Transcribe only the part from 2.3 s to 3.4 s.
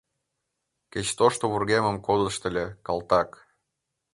ыле, калтак.